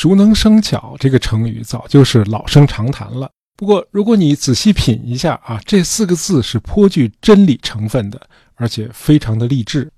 [0.00, 3.30] 熟能生巧这个成语早就是老生常谈了。
[3.54, 8.18] 不过，如果你仔细品一下啊，这四个字是颇具真理成分的，
[8.54, 9.92] 而且非常的励志。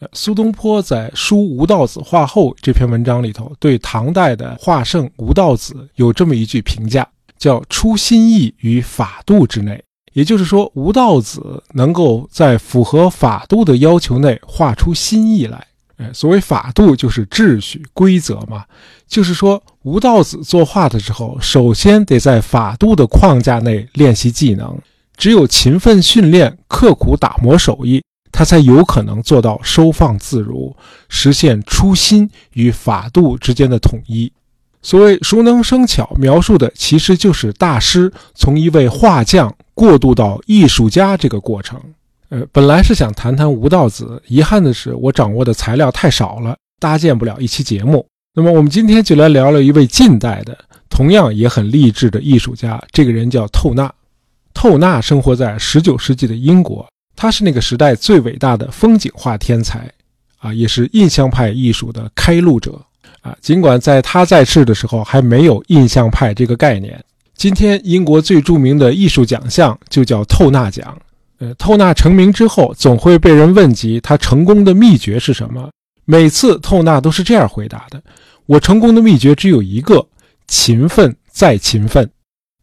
[0.00, 7.06] 呃，苏东坡在《书吴道子画后》这篇文章里头，对唐代的画圣吴道子有这么一句评价，
[7.36, 9.84] 叫“出心意于法度之内”。
[10.14, 15.66] 也就是说，吴道子能够在符合法度的要求内画出心意来。
[16.12, 18.64] 所谓法度就是秩序规则嘛，
[19.06, 24.78] 就是说吴道子作画的时候，首先得在法度的框架内练习技能，
[25.16, 30.74] 只有勤奋训练、刻苦打磨手艺，他才有可能做到收放自如，
[31.08, 34.32] 实现初心与法度之间的统一。
[34.84, 41.80] 所谓熟能生巧，描述的其实就是大师从一位画匠过渡到艺术家这个过程。
[42.32, 48.06] 呃，本来是想谈谈吴道子，遗憾的是我掌握的材料太少了，搭建不了一期节目。
[48.34, 50.56] 那么我们今天就来聊聊一位近代的，
[50.88, 53.92] 同样也很励志的艺术家，这个人叫透纳。
[54.54, 59.86] 透纳生活在十九世纪的英国，他是那个时代最伟大的风景画天才，
[60.38, 62.80] 啊，也是印象派艺术的开路者，
[63.20, 66.98] 啊，尽管在他在世的时候还没有印象派这个概念。
[67.34, 70.96] 今天英国最著名的艺术奖项就叫透纳奖。
[71.42, 75.68] 呃，透纳成名之后，总会被人问及他成功的秘诀是什么。
[76.04, 78.00] 每次透纳都是这样回答的
[78.46, 80.06] ：“我成功的秘诀只有一个，
[80.46, 82.08] 勤奋再勤奋。”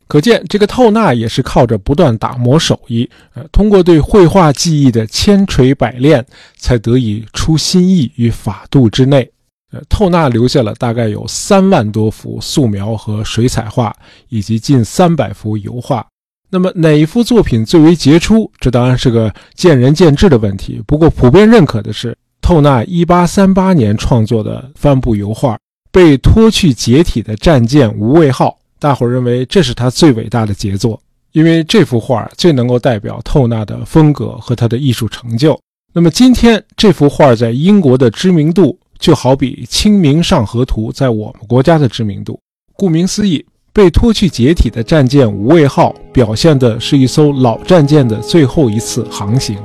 [0.08, 9.30] 可见，这个透纳也是靠着不断打磨手艺，呃，通过对绘画技艺的千锤百炼，才得以出心意于法度之内。
[9.74, 13.94] 呃，透纳留下了大概有三万多幅素描和水彩画，
[14.30, 16.08] 以及近三百幅油画。
[16.52, 18.52] 那么哪一幅作品最为杰出？
[18.59, 20.81] 这当然是个见仁见智的问题。
[20.88, 25.55] 不过普遍认可的是，透纳1838年创作的帆布油画
[25.92, 28.47] 《被拖去解体的战舰无畏号》，
[28.80, 31.00] 大伙认为这是他最伟大的杰作，
[31.33, 35.59] 因为这幅画最能够代表透纳的风格和他的艺术成就。
[35.93, 42.39] 那么今天这幅画在英国的知名度，就好比《清明上河图》在我们国家的知名度。
[42.73, 43.45] 顾名思义。
[43.72, 49.58] 被拖去解体的战舰无畏号，表现的是一艘老战舰的最后一次航行。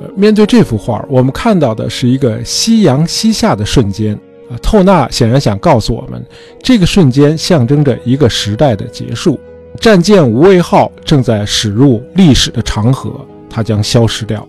[0.00, 4.14] 呃，面对这幅画，我们看到的是一个夕阳西下的瞬间。
[4.50, 6.22] 啊，透纳显然想告诉我们，
[6.62, 9.40] 这个瞬间象征着一个时代的结束。
[9.80, 13.10] 战舰无畏号正在驶入历史的长河，
[13.48, 14.46] 它将消失掉。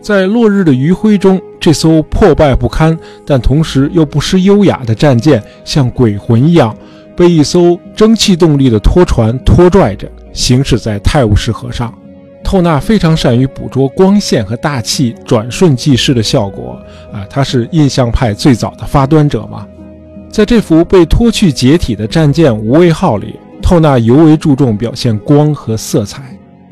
[0.00, 6.76] 在落日的余晖中，这艘破败不堪但同时又不失优雅的战舰，像鬼魂一样。
[7.18, 11.92] 被一艘蒸汽动力的拖船拖拽着行驶在泰晤士河上，
[12.44, 16.80] 透纳非常善于捕捉光线和大气转瞬即逝的效果
[17.12, 19.66] 啊，他是印象派最早的发端者嘛。
[20.30, 26.22] 在这幅被拖去解体的战舰无畏号里，透纳尤为注重表现光和色彩。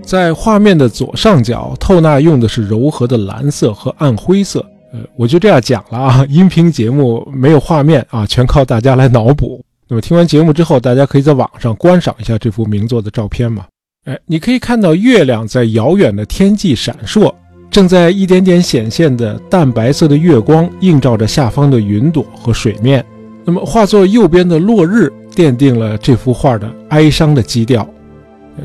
[0.01, 4.65] 在画面的左上角，透纳用的是柔和的蓝色和暗灰色。
[4.93, 9.61] 呃，我就这样讲了啊，音频节目没有画面啊，全靠大家来脑补。
[9.89, 13.67] 那么听完节目之后，大家可以在网上观赏一下这幅名作的照片嘛？
[14.07, 17.33] 哎，你可以看到月亮在遥远的天际闪烁，
[17.71, 23.05] 正在一点点显现的淡白色的月光映照着下方的云朵和水面。
[23.45, 27.89] 那么画作右边的落日奠定了这幅画的哀伤的基调。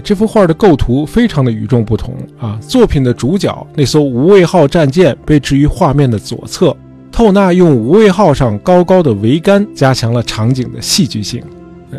[0.04, 2.58] 这幅画的构图非常的与众不同啊！
[2.62, 6.76] 作品的主角那艘无畏号战舰被置于画面的左侧。
[7.12, 11.44] 透纳用无畏号上高高的桅杆加强了场景的戏剧性，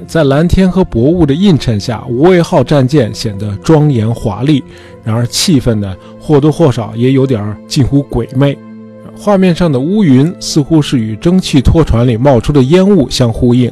[0.06, 4.64] 在蓝天和薄雾的映衬下，无畏号战舰显得庄严华丽。
[5.04, 8.56] 然而气氛呢，或多或少也有点近乎鬼魅。
[9.14, 13.70] 画面上的乌云似乎是与蒸汽拖船里冒出的烟雾相呼应。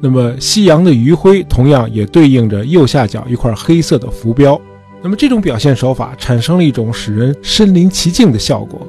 [0.00, 4.60] 那么夕阳的余晖同样也对应着右下角一块黑色的浮标。
[5.00, 8.84] 那么这种表现手法产生了一种使人身临其境的效果。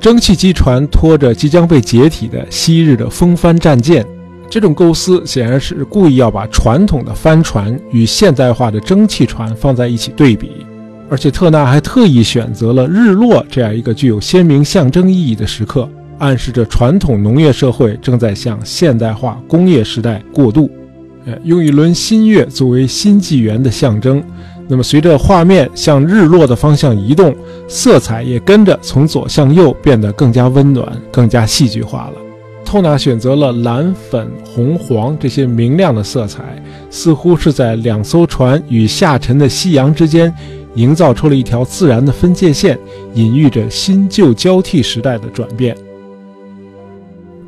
[0.00, 4.02] 蒸汽机船拖着即将被解体的昔日的风帆战舰，
[4.48, 10.64] 这种构思显然是故意要把传统的帆船与现代化的蒸汽船放在一起对比，
[11.10, 15.86] 而且特纳还特意选择了日落这样一个具有鲜明象征意义的时刻，
[16.18, 20.70] 暗示着传统农业社会正在向现代化工业时代过渡。
[21.26, 24.24] 呃，用一轮新月作为新纪元的象征。
[24.70, 27.34] 那么，随着画面向日落的方向移动，
[27.66, 32.12] 色彩也跟着从左向右变得更加温暖、更加戏剧化了。
[32.64, 40.32] 透纳选择了蓝、粉、红、黄这些明亮的色彩，似乎是在两艘船与下沉的夕阳之间，
[40.76, 42.78] 营造出了一条自然的分界线，
[43.14, 45.76] 隐喻着新旧交替时代的转变。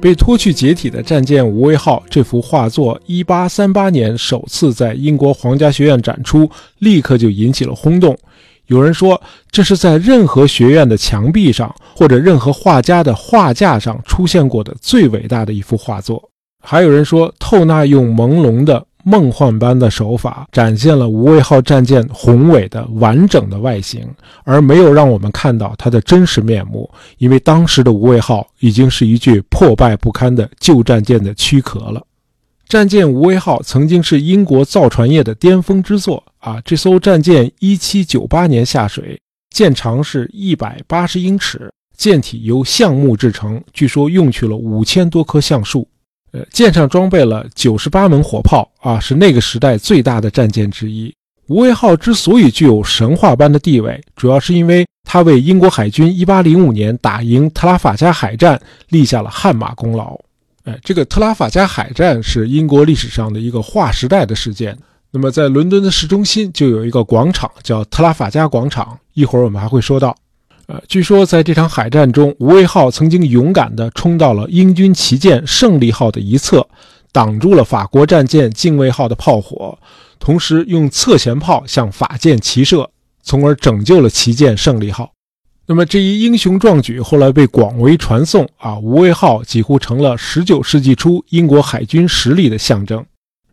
[0.02, 6.50] 被拖去解体的战舰“无畏号”这幅画作，1838年首次在英国皇家学院展出，
[6.80, 8.18] 立刻就引起了轰动。
[8.66, 9.22] 有人说，
[9.52, 16.20] 这是在任何学院的墙壁上或者任何画家的画架上出现过的最伟大的一幅画作。
[16.60, 18.84] 还有人说，透纳用朦胧的。
[19.04, 24.08] 梦幻般的手法展现了无畏号战舰宏伟的完整的外形，
[24.44, 26.88] 而没有让我们看到它的真实面目。
[27.18, 32.02] 因为当时的无畏号已经是一具破败不堪的旧战舰的躯壳了。
[32.68, 36.58] 战舰无畏号曾经是英国造船业的巅峰之作啊！
[36.64, 39.20] 这艘战舰1798年下水，
[39.50, 45.86] 舰长是一百八十英尺，舰体由橡木制成，据说用去了五千多棵橡树。
[46.32, 51.14] 呃，舰上装备了九十八门火炮啊，是那个时代最大的战舰之一。
[51.48, 58.58] 无畏号之所以具有神话般的地位，主要是因为它为英国海军一八零五年打赢特拉法加海战
[58.88, 60.18] 立下了汗马功劳。
[60.64, 64.76] 哎，这个特拉法加海战是英国历史上的一个划时代的事件。
[65.10, 70.16] 那么，在伦敦的市中心就有一个广场叫特拉法加广场，一会儿我们还会说到。
[70.72, 76.66] 呃，据说在这场海战中，无畏号曾经勇敢地冲到了英军旗舰胜利号的一侧，
[77.12, 79.78] 挡住了法国战舰敬畏号的炮火，
[80.18, 82.88] 同时用侧舷炮向法舰齐射，
[83.22, 85.12] 从而拯救了旗舰胜利号。
[85.66, 93.04] 那么这一英雄壮举后来被广为传颂啊，无畏号几乎成了19世纪初英国海军实力的象征。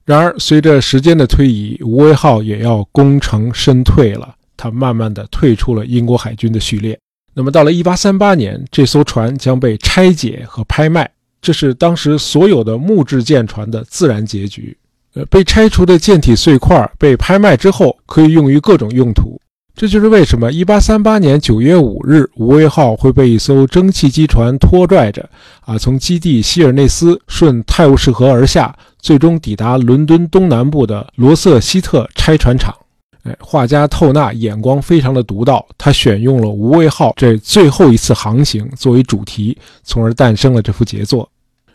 [0.06, 4.36] 然而，随着时间的推移，无畏号也要功成身退了。
[4.56, 6.98] 它慢慢的退出了英国海军的序列。
[7.40, 11.10] 那么到了1838年，这艘船将被拆解和拍卖，
[11.42, 14.78] 这是当时所有的木质舰船的自然结局。
[15.14, 19.40] 呃，被拆除的舰体碎块被拍卖之后，可以用于各种用途。
[19.74, 25.30] 这就是为什么1838年9月5日，无畏号会被一艘蒸汽机船拖拽着，
[25.62, 32.76] 啊，从基地希尔内斯顺泰晤士河而下，最终抵达伦敦东南部的罗瑟希特拆船厂。
[33.24, 41.30] 哎，画家透纳眼光非常的独到，他选用了无畏号这最后一次航行作为主题，从而诞生了这幅杰作。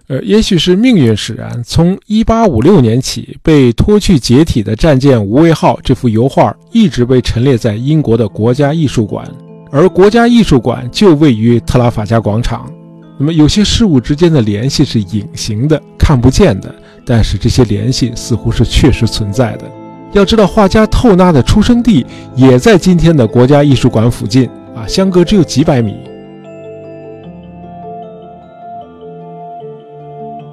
[0.06, 9.26] 呃，也许是命运使然，从1856年起，被拖去解体的战舰无畏号这幅油画一直被陈列在英国的国家艺术馆，
[9.70, 12.70] 而国家艺术馆就位于特拉法加广场。
[13.18, 16.74] 那么，有些事物之间的联系是隐形的、看不见的，
[17.06, 19.70] 但是这些联系似乎是确实存在的。
[20.14, 22.06] 要知道，画家透纳的出生地
[22.36, 25.96] 也在今天的国家艺术馆附近啊，相隔只有几百米。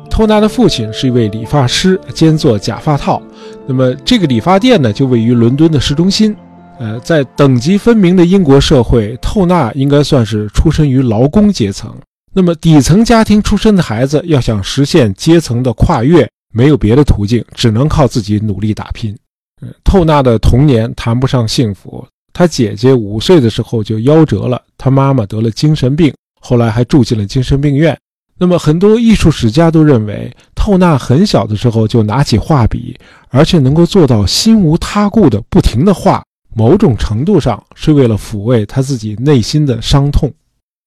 [0.09, 3.21] 透纳的父亲是一位理发师，兼做假发套。
[3.67, 6.35] 那么，这个理发店呢，就位于伦敦的市中心。
[6.79, 11.95] 呃，在等级分明的英国社会，透纳应该算是出身于劳工阶层。
[12.33, 19.15] 那么，底层家庭出身的孩子要想实现阶层的跨越，没有别的途径，只能靠自己努力打拼。
[19.83, 27.97] 透纳的童年谈不上幸福，他姐姐五岁的时候就夭折了，他妈妈得了精神病，后来还住进了精神病院。
[28.37, 32.97] 那么很多艺术史家都认为，透纳很小的时候就拿起画笔，
[33.29, 36.23] 而且能够做到心无他顾的不停的画，
[36.55, 40.33] 某种程度上是为了抚慰他自己内心的伤痛。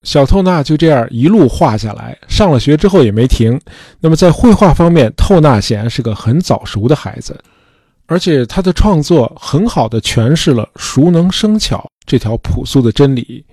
[0.03, 3.59] 小透纳就这样一路画下来，上了学之后也没停。
[4.01, 7.39] 那么在绘画方面，透纳显然是个很早熟的孩子。
[8.07, 13.45] 而且他的创作很好的诠释了“熟能生巧”这条朴素的真理。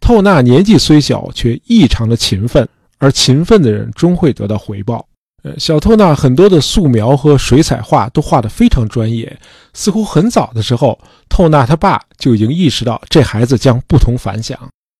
[0.00, 2.68] 透纳年纪虽小，却异常的勤奋，
[2.98, 5.06] 而勤奋的人终会得到回报。
[5.42, 9.38] 呃，小透纳很多的素描和水彩画都画得非常专业，
[9.72, 14.58] 似乎很早的时候，透纳他爸就已经意识到这孩子将不同凡响。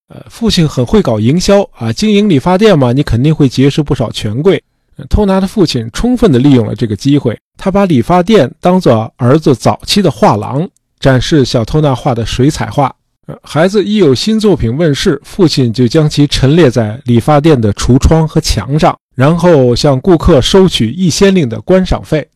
[0.08, 4.62] 呃，父亲很会搞营销啊，经营理发店嘛，你肯定会结识不少权贵。
[5.08, 10.68] 透纳的父亲充分地利用了这个机会，他把理发店当做儿子早期的画廊，
[11.00, 12.94] 展示小透纳画的水彩画。
[13.42, 22.28] 孩子一有新作品问世，父亲就将其陈列在理发店的橱窗和墙上，然后向顾客收取一先令的观赏费。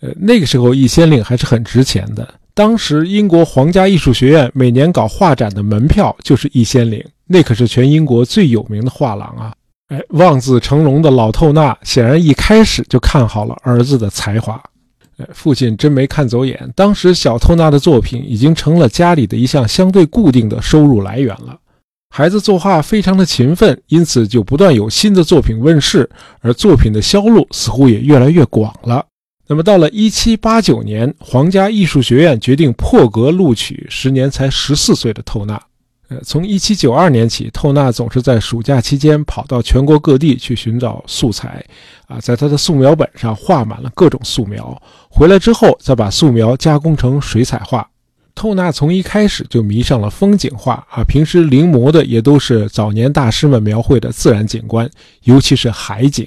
[0.00, 2.26] 呃，那个时候一先令还是很值钱的。
[2.54, 9.52] 当时英国皇家艺术学院每年搞画展的门票就是一先令，那可是全英国最有名的画廊啊。
[9.88, 14.60] 哎，望子成龙的老透纳显然一开始就看好了儿子的才华。
[15.18, 16.72] 哎，父亲真没看走眼。
[16.74, 21.58] 当时小透纳的作品已经成了家里的一项相对固定的收入来源了。
[22.10, 26.08] 孩子作画非常的勤奋，因此就不断有新的作品问世，
[26.40, 29.04] 而作品的销路似乎也越来越广了。
[29.46, 35.60] 那么到了1789年，皇家艺术学院决定破格录取时年才十四岁的透纳。
[36.08, 41.64] 呃，从1792年起，透纳总是在暑假期间跑到全国各地去寻找素材，
[42.06, 47.88] 啊，在他的素描本上画满了各种素描，回来之后再把素描加工成水彩画。
[48.34, 54.90] 透纳从一开始就迷上了风景画，啊，平时临摹的也都是早年大师们描绘的自然景观，
[55.22, 56.26] 尤其是海景。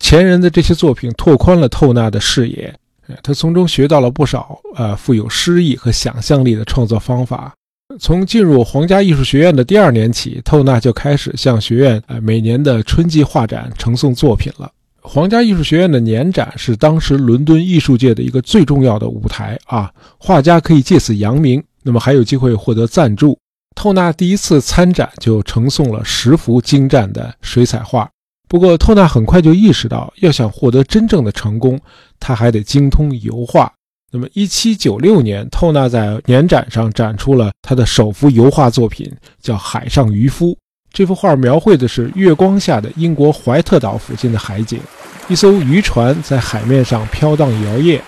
[0.00, 2.74] 前人的这些作品拓宽了透纳的视野，
[3.22, 7.54] 他从中学到了不少呃富有诗意和想象力的创作方法。
[7.98, 14.70] 从进入皇家艺术学院的第二年起，透纳就开始向学院呃每年的春季画展呈送作品了。
[15.00, 23.38] 皇家艺术学院的年展是当时伦敦艺术界的一个最重要的舞台啊，画家可以借此扬名，那么还有机会获得赞助。
[23.76, 28.08] 透纳第一次参展就呈送了十幅精湛的水彩画。
[28.48, 31.78] 不过，透纳很快就意识到，要想获得真正的成功，
[32.20, 33.72] 他还得精通油画。
[34.16, 40.50] 那么，一七九六年，透纳在年展上展出了他的首幅油画作品，叫《海上渔夫》。
[40.92, 44.78] 这幅画描绘的是月光下的英国怀特岛附近的海景，
[45.26, 47.98] 一艘渔船在海面上飘荡摇曳，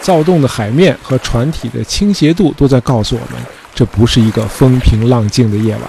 [0.00, 5.82] 躁动的海面和船体的倾斜度都在告诉我们，这不是一个风平浪静的夜晚。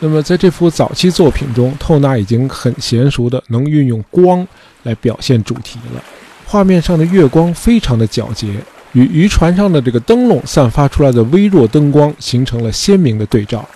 [0.00, 4.44] 那么，在这幅早期作品中，透纳已经很娴熟的能运用光
[4.82, 6.02] 来表现主题了。
[6.44, 8.48] 画面上的月光非常的皎洁。
[8.96, 13.68] 与渔船上的这个灯笼散发出来的微弱灯光形成了鲜明的对照。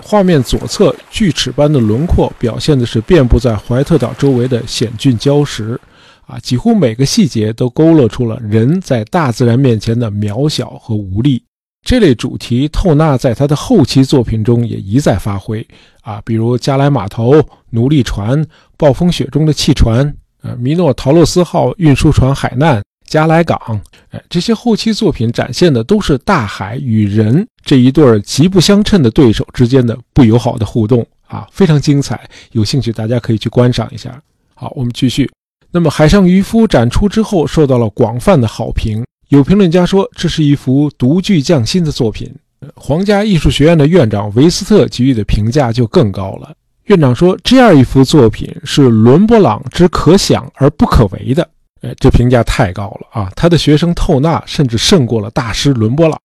[0.00, 5.78] 画面左侧锯齿般的轮廓表现的是遍布在怀特岛周围的险峻礁石，
[6.26, 11.42] 啊，几乎每个细节都勾勒出了人在大自然面前的渺小和无力。
[11.84, 15.66] 这类主题，透纳在他的后期作品中也一再发挥，
[16.00, 17.34] 啊，比如加莱码头、
[17.70, 18.42] 奴隶船、
[18.78, 22.80] 暴风雪中的汽船、呃，米诺陶洛斯号运输船海难。
[23.12, 23.60] 加莱港，
[24.08, 32.18] 哎，这些后期作品展现的都是大海与人这一对极不相称的对手之间的不友好的互动啊，非常精彩。
[32.52, 34.18] 有兴趣大家可以去观赏一下。
[34.54, 35.30] 好，我们继续。
[35.70, 39.04] 那么，《海上渔夫》展出之后，受到了广泛的好评。
[39.28, 42.34] 有评论家说，这是一幅独具匠心的作品。
[42.74, 46.50] 皇家艺术学院的院长维斯特给予的评价就更高了。
[46.84, 51.46] 院长说，这样一幅作品是伦勃朗之可想而不可为的。
[51.82, 53.30] 哎，这评价太高了啊！
[53.36, 56.18] 他的学生透纳甚至胜过了大师伦勃朗。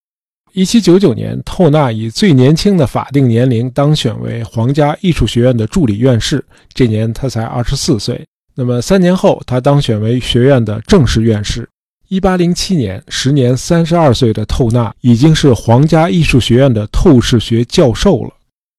[0.52, 8.24] 一七九九年，透纳以最年轻的法定年龄当选为皇家艺术学院的助理院士，这年他才二十四岁。
[8.54, 11.68] 那么三年后，他当选为学院的正式院士。
[12.08, 18.30] 一八零七年，时年三十二岁的透纳已经是皇家艺术学院的透视学教授了。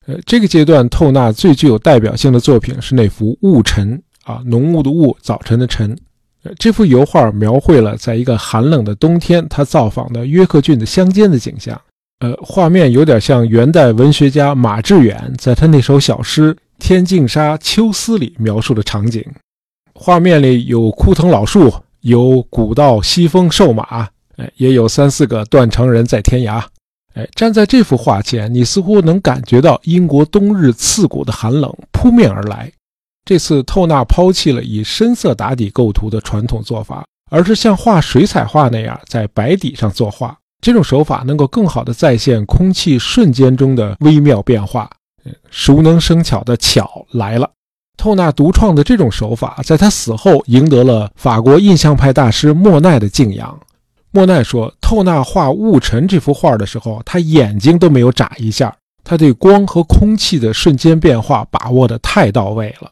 [0.07, 5.95] 呃，这个阶段，透纳最具有代表性的作品是那幅《雾晨》啊，浓雾的雾，早晨的晨。
[6.58, 11.79] 这幅油画描绘了在一个寒冷的冬天，他造访的约克郡的乡间的景象。
[12.19, 19.24] 呃，画面有点像元代文学家马致远在他那首小诗《天净沙·秋思》里描述的场景。
[19.93, 26.63] 画面里有枯藤老树，有古道西风瘦马，哎，也有三四个断肠人在天涯。
[27.15, 32.72] 哎，站在这幅画前，你似乎能感觉到英国冬日刺骨的寒冷扑面而来。
[33.25, 40.35] 这次透纳抛弃了以深色打底构图的传统做法，而是像画水彩画那样在白底上作画。
[40.61, 44.89] 这种手法能够更好地再现空气瞬间中的微妙变化。
[45.51, 47.49] 熟能生巧的巧来了，
[47.97, 53.59] 透纳独创的这种手法，在他死后赢得了法国印象派大师莫奈的敬仰。
[54.11, 62.89] 莫奈说，透纳画雾尘这幅画的时候，他眼睛都没有眨一下，他对光和空气的瞬间变化把握得太到位了。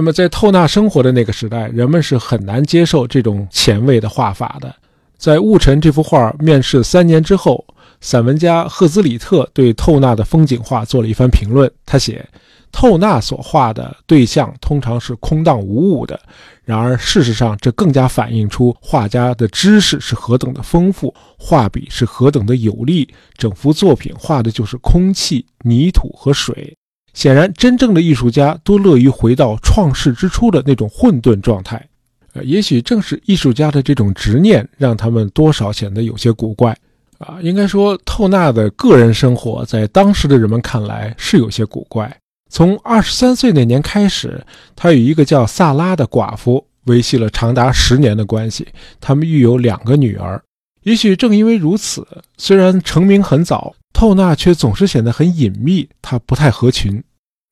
[0.00, 4.74] 那么，在透纳生活的那个时代，人们是很难接受这种前卫的画法的。
[5.18, 7.62] 在《雾尘》这幅画面世三年之后，
[8.00, 11.70] 散文家赫兹里特对透纳的风景画做了一番评论。
[11.84, 12.26] 他写
[12.72, 16.18] ：“透纳所画的对象通常是空荡无物的，
[16.64, 23.06] 然而事实上，这更加反映出画家的知识是何等的丰富，画笔是何等的有力。
[23.36, 26.74] 整幅作品画的就是空气、泥土和水。”
[27.12, 31.84] 显然，真正的艺术家都乐于回到创世之初的那种混沌状态。
[32.32, 36.76] 呃，也许正是艺术家的这种执念，让他们多少显得有些古怪。
[37.18, 42.16] 啊，应该说，透纳的个人生活在当时的人们看来是有些古怪。
[42.48, 44.42] 从二十三岁那年开始，
[44.74, 48.66] 他与一个叫萨拉的寡妇维系了长达十年的关系，
[49.00, 50.40] 他们育有两个女儿。
[50.82, 52.06] 也许正因为如此，
[52.36, 53.74] 虽然成名很早。
[53.92, 57.02] 透纳却总是显得很隐秘，他不太合群。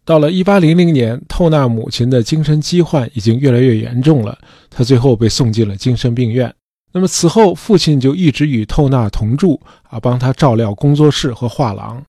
[0.05, 4.39] 到了1800年，透纳母亲的精神疾患已经越来越严重了，
[4.71, 6.55] 他最后被送进了精神病院。
[6.93, 12.03] 那么此后，父亲就一直与透纳同住，啊，帮他照料工作室和画廊。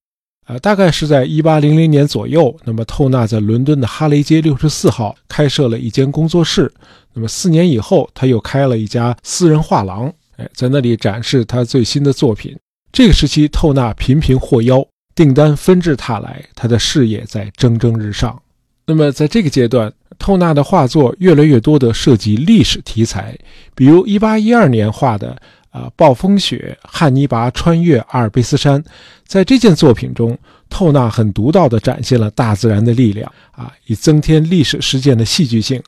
[0.48, 6.72] 呃，大概是在一八零零年左右，那么透纳在伦敦的哈雷街六十四号开设了一间工作室。
[7.14, 12.58] 那么四年以后，他又开了一家私人画廊，哎，在那里展示他最新的作品。
[12.91, 18.41] 这个时期，透纳频频获邀，订单纷至沓来，他的事业在蒸蒸日上。
[18.86, 23.38] 那么在这个阶段，透纳的画作越来越多的涉及历史题材，
[23.75, 25.39] 比如一八一二年画的。
[25.72, 25.88] 啊！
[25.96, 28.84] 暴风雪，汉尼拔穿越阿尔卑斯山，
[29.27, 30.36] 在这件作品中，
[30.67, 35.79] 透纳很独到地展现了大自然的力量啊，以增添历史事件的戏剧性。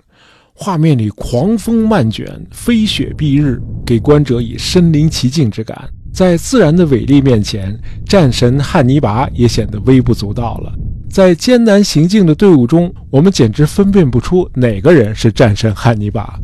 [0.54, 5.90] 画面里狂风漫卷，飞雪蔽日，给观者以身临其境之感。
[6.14, 10.74] 在自然的伟力面前，战神汉尼拔也显得微不足道了。
[11.10, 16.40] 在艰难行进的队伍中，我们简直分辨不出哪个人是战神汉尼拔。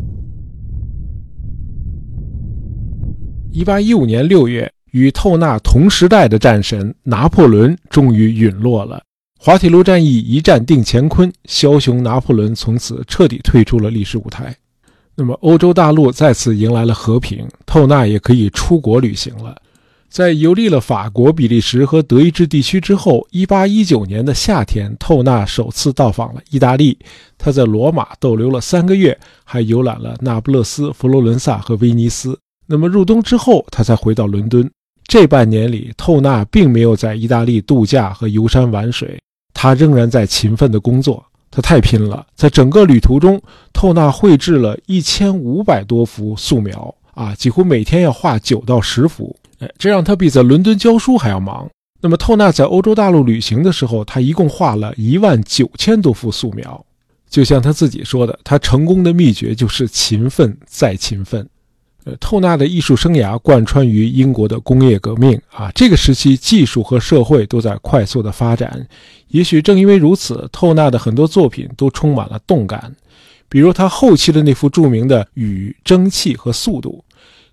[3.52, 9.02] 一八一五年六月，与透纳同时代的战神拿破仑终于陨落了。
[9.38, 14.56] 滑铁卢战役一战定乾坤，枭雄拿破仑从此彻底退出了历史舞台。
[15.16, 19.56] 那么，欧洲大陆再次迎来了和平，透纳也可以出国旅行了。
[20.10, 26.98] 在游历了法国、比利时和德意志地区之后，一八一九年的夏天，透纳首次到访了意大利。
[27.38, 32.38] 他在罗马逗留了三个月，还游览了那不勒斯、佛罗伦萨和威尼斯。
[32.66, 34.70] 那么入冬之后，他才回到伦敦。
[35.08, 39.20] 这半年里，透纳并没有在意大利度假和游山玩水，
[39.60, 41.26] 他仍然在勤奋的工作。
[41.50, 43.42] 他太拼了，在整个旅途中，
[43.74, 49.36] 透纳绘制了一千五百多幅素描啊，几乎每天要画九到十幅。
[49.58, 51.68] 哎，这让他比在伦敦教书还要忙。
[52.00, 56.86] 那么，透纳在欧洲大陆旅行的时候，他一共画了一万九千多幅素描。
[57.28, 61.50] 就像他自己说的，他成功的秘诀就是勤奋再勤奋。
[62.20, 68.88] 透纳的艺术生涯贯穿于英国的工业革命啊，这个时期技术和社会都在快速的发展。
[69.30, 72.96] 也许正因为如此，透纳的很多作品都充满了动感。
[73.50, 77.04] 比如他后期的那幅著名的《雨、蒸汽和速度》，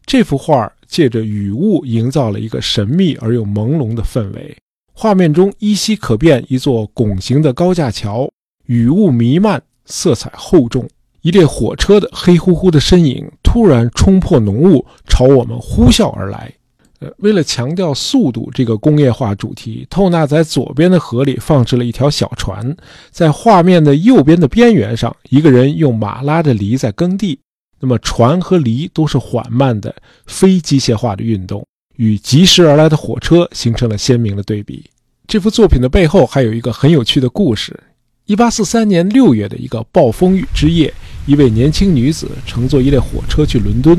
[0.05, 4.57] 这幅画借着雨雾营造了一个神秘而又朦胧的氛围。
[4.93, 8.29] 画面中依稀可辨一座拱形的高架桥，
[8.67, 10.89] 雨雾弥漫，色彩厚重。
[11.23, 16.53] 一列火车的黑乎乎的身影突然冲破浓雾，朝我们呼啸而来。
[16.99, 22.77] 呃，为了强调速度这个工业化主题，透纳在左边的河里放置了一条小船，
[23.13, 27.39] 在画面的右边的边缘上，一个人用马拉着犁在耕地。
[27.79, 29.95] 那么，船和犁都是缓慢的、
[30.27, 31.65] 非机械化的运动，
[31.95, 34.85] 与疾驰而来的火车形成了鲜明的对比。
[35.29, 37.79] 这幅作品的背后还有一个很有趣的故事。
[38.27, 40.93] 一八四三年六月的一个暴风雨之夜。
[41.27, 43.99] 一位年轻女子乘坐一列火车去伦敦，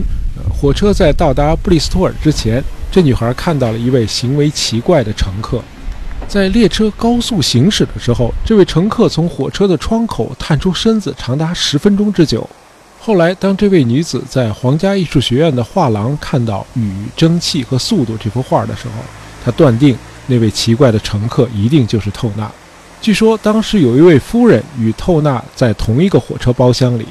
[0.50, 5.62] 火车在到达布里斯托尔之前，这女孩看到了一位行为奇怪的乘客。
[6.28, 12.50] 在列车高速行驶的时候，这位乘客从火车的窗口探出身子，长达十分钟之久。
[13.00, 19.04] 后来，当这位女子在皇家艺术学院的画廊看到《雨、蒸汽和速度》这幅画的时候，
[19.44, 22.52] 她断定那位奇怪的乘客一定就是透纳。
[23.06, 27.06] 据说当时有一位夫人与透纳在同一个火车包厢里，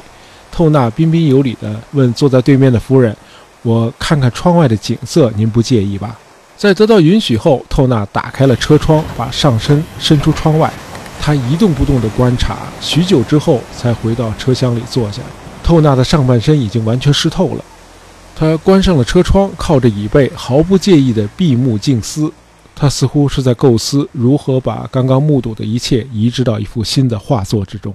[0.50, 3.16] 透纳彬彬有礼地问坐在对面的夫人
[3.62, 6.18] ：“我看看窗外的景色，您不介意吧？”
[6.58, 10.68] 在得到允许后，透纳打开了车窗，把上身伸出窗外，
[11.20, 15.22] 他一动不动地观察，许久之后才回到车厢里坐下。
[15.62, 17.64] 透纳的上半身已经完全湿透了，
[18.34, 22.32] 他关上了车窗，靠着椅背，毫不介意地闭目静思。
[22.74, 27.94] 他似乎是在构思如何把刚刚目睹的一切移植到一幅新的画作之中。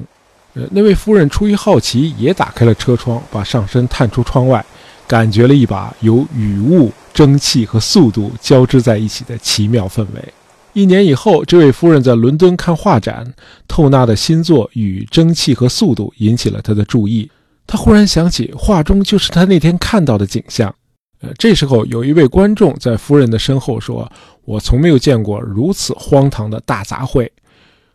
[0.54, 4.66] 呃，那位夫人出于好奇，也打开了车窗，把上身探出窗外，
[5.06, 10.34] 感觉了一把由雨雾、蒸汽和速度交织在一起的奇妙氛围。
[10.74, 13.34] 一年以后，这位夫人在伦敦看画展，
[13.68, 17.30] 透纳的新作《雨、蒸汽和速度》引起了她的注意。
[17.68, 20.74] 她忽然想起，画中就是她那天看到的景象。
[21.22, 24.10] 呃，这时候有一位观众在夫人的身后说
[24.46, 27.30] ：“我从没有见过如此荒唐的大杂烩。”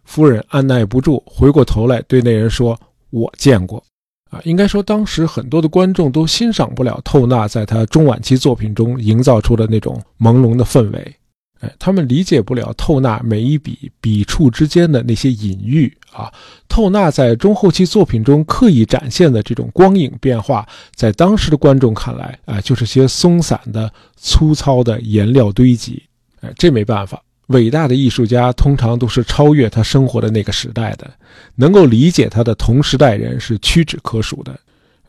[0.05, 3.83] 夫人按耐不住，回过头来对那人说：“我见过。”
[4.31, 11.17] 啊，应该说当时很多的观众都欣赏不了透纳在他中晚期作品中营造出的那种朦胧的氛围。
[11.61, 16.33] 哎他们理解不了透纳每一笔笔触之间的那些隐喻啊，
[16.69, 26.03] 透纳在中后期作品中刻意展现的这种光影变化，在当时的观众看来啊，就是些松散的、粗糙的颜料堆积。
[26.41, 31.11] 哎，这没办法，伟大的艺术家通常都是超越他生活的那个时代的，
[31.57, 34.55] 能够理解他的同时代人是屈指可数的。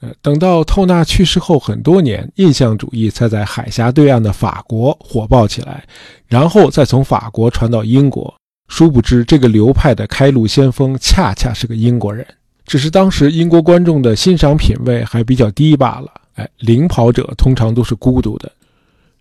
[0.01, 5.85] 呃等到透纳去世后很多年，印象主义才在海峡对岸的法国火爆起来，
[6.27, 8.33] 然后再从法国传到英国。
[8.67, 12.25] 殊不知，这个流派的开路先锋恰恰是个英国人，
[12.65, 16.11] 只是当时英国观众的欣赏品味还比较低罢了。
[16.35, 18.51] 哎，领跑者通常都是孤独的。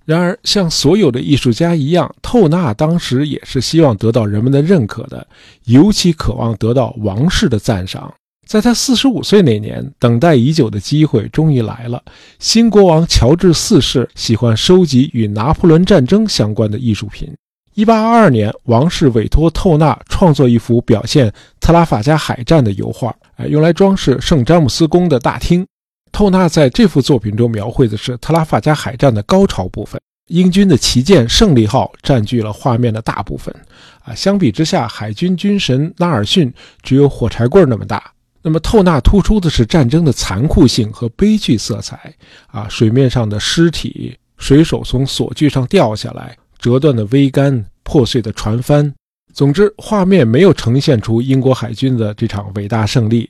[0.04, 5.26] 然而，像所有的艺术家一样，透纳当时也是希望得到人们的认可的，
[5.64, 8.12] 尤其渴望得到王室的赞赏。
[8.46, 12.02] 在他四十五岁那年，等待已久的机会终于来了。
[12.38, 17.32] 新国王乔治四世喜欢收集与拿破仑战争相关的艺术品。
[17.74, 25.66] 一八二二年，王室委托透纳创作一幅表现特拉法加海战的油画，哎，用来装饰圣詹姆斯宫的大厅。
[26.12, 33.52] 透纳在这幅作品中描绘的是特拉法加海战的高潮部分，英军的旗舰胜利号占据了画面的大部分。
[34.04, 38.00] 啊，相比之下，海军军神纳尔逊只有火柴棍那么大。
[38.40, 42.14] 那么，透纳突出的是战争的残酷性和悲剧色彩。
[42.46, 46.36] 啊，水面上的尸体，水手从索具上掉下来。
[46.64, 48.90] 折断的桅杆，破碎的船帆，
[49.34, 53.28] 总之，画面没有呈现出英国海军的这场伟大胜利。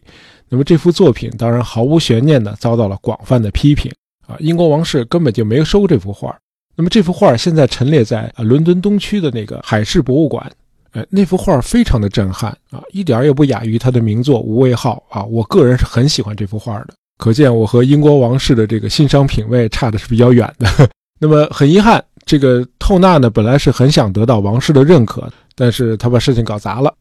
[0.48, 3.90] 那么，这幅作品当然毫无悬念地遭到了广泛的批评。
[4.28, 6.32] 啊，英国王室根本就没有收这幅画。
[6.76, 10.48] 那么，这幅画现在陈列在啊伦敦东区的那个海事博物馆。
[10.92, 15.24] 哎，那幅画非常的震撼啊，一点也不亚于他的名作《无畏号》啊。
[15.24, 20.88] 我个人是很喜欢这幅画的，可见我和英国王室的这个欣赏品味差的是比较远的。
[21.18, 22.04] 那么，很遗憾。
[22.26, 26.94] 这个透纳呢，本来是很想得到王室的认可，但是他把事情搞砸了。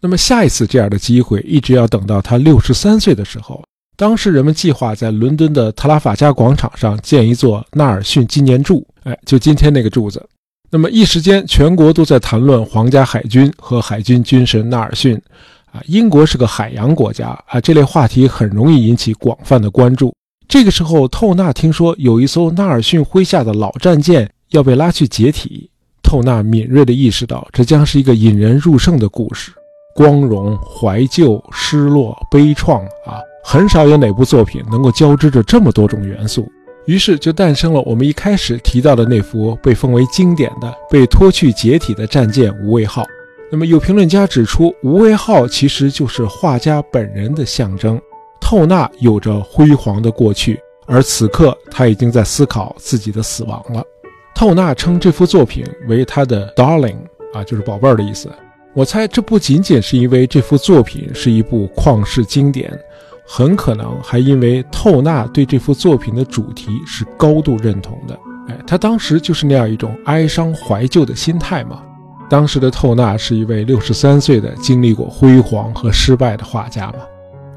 [0.00, 3.62] 那么下一次这样的机会，一直要等到他六十三岁的时候。
[3.96, 10.20] 当时人们计划在伦敦的特拉法加广场上建一座纳尔逊纪念柱，哎，就今天那个柱子。
[10.68, 15.14] 那么一时间，全国都在谈论皇家海军和海军军神纳尔逊。
[15.70, 20.12] 啊，英国是个海洋国家啊，这类话题很容易引起广泛的关注。
[20.48, 24.28] 这个时候，透纳听说有一艘纳尔逊麾下的老战舰。
[24.54, 25.68] 要被拉去解体，
[26.00, 29.50] 透纳敏锐地意识到，这将是一个引人入胜的故事，
[29.96, 36.48] 光荣、怀旧、失落、悲怆啊，很少有哪部作品能够交织着这么多种元素。
[36.86, 43.04] 于是就诞生了我们一开始提到的那幅被封为经典的被拖去解体的战舰“无畏号”。
[43.50, 48.00] 那么有评论家指出，“无畏号”其实就是画家本人的象征。
[48.40, 53.82] 透纳有着辉煌的过去，而此刻他已经在思考自己的死亡了。
[54.34, 56.96] 透纳称这幅作品为他的 darling
[57.32, 58.28] 啊，就是宝贝儿的意思。
[58.74, 62.76] 我猜这不仅仅是因为这幅作品是一部旷世经典，
[63.24, 68.18] 很可能还因为透纳对这幅作品的主题是高度认同的。
[68.48, 71.80] 哎，他当时就是那样一种哀伤怀旧的心态嘛。
[72.28, 76.96] 当时的透纳是一位六十三岁的经历过辉煌和失败的画家嘛。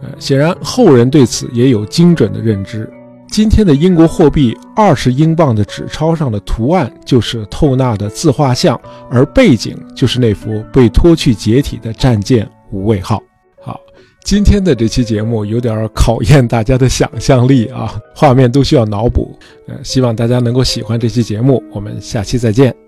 [0.04, 2.88] 呃，显然后人对此也有精准的认知。
[3.30, 8.80] 今天的英国货币二十英镑的纸钞上的图案就是透纳的自画像，
[9.12, 13.22] 而背景就是那幅被拖去解体的战舰“无畏号”。
[13.62, 13.80] 好，
[14.24, 19.38] 今天的这期节目有点考验大家的想象力啊，画面都需要脑补。
[19.68, 22.87] 呃，希望大家能够喜欢这期节目，我们下期再见。